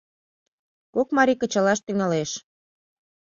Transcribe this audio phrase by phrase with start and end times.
[0.93, 2.31] Кок марий кычалаш тӱҥалеш.